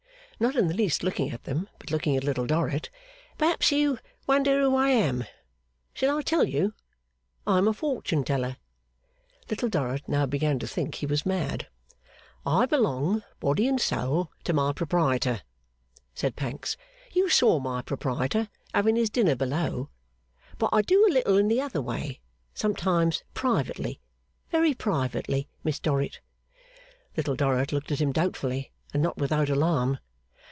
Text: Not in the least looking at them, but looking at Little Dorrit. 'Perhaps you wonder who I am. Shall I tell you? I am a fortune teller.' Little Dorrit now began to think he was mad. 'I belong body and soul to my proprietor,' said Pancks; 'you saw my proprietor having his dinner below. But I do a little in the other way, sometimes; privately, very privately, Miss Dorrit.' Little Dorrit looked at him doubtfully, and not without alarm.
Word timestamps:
Not 0.39 0.55
in 0.55 0.65
the 0.65 0.73
least 0.73 1.03
looking 1.03 1.29
at 1.29 1.43
them, 1.43 1.69
but 1.77 1.91
looking 1.91 2.17
at 2.17 2.23
Little 2.23 2.47
Dorrit. 2.47 2.89
'Perhaps 3.37 3.71
you 3.71 3.99
wonder 4.25 4.59
who 4.59 4.75
I 4.75 4.89
am. 4.89 5.23
Shall 5.93 6.17
I 6.17 6.23
tell 6.23 6.45
you? 6.45 6.73
I 7.45 7.59
am 7.59 7.67
a 7.67 7.73
fortune 7.73 8.23
teller.' 8.23 8.57
Little 9.51 9.69
Dorrit 9.69 10.09
now 10.09 10.25
began 10.25 10.57
to 10.57 10.65
think 10.65 10.95
he 10.95 11.05
was 11.05 11.27
mad. 11.27 11.67
'I 12.43 12.65
belong 12.65 13.21
body 13.39 13.67
and 13.67 13.79
soul 13.79 14.31
to 14.45 14.51
my 14.51 14.73
proprietor,' 14.73 15.41
said 16.15 16.35
Pancks; 16.35 16.75
'you 17.13 17.29
saw 17.29 17.59
my 17.59 17.83
proprietor 17.83 18.49
having 18.73 18.95
his 18.95 19.11
dinner 19.11 19.35
below. 19.35 19.89
But 20.57 20.71
I 20.73 20.81
do 20.81 21.05
a 21.07 21.13
little 21.13 21.37
in 21.37 21.49
the 21.49 21.61
other 21.61 21.83
way, 21.83 22.19
sometimes; 22.55 23.23
privately, 23.35 23.99
very 24.49 24.73
privately, 24.73 25.49
Miss 25.63 25.79
Dorrit.' 25.79 26.19
Little 27.15 27.35
Dorrit 27.35 27.71
looked 27.71 27.91
at 27.91 28.01
him 28.01 28.11
doubtfully, 28.11 28.71
and 28.91 29.03
not 29.03 29.17
without 29.19 29.47
alarm. 29.47 29.99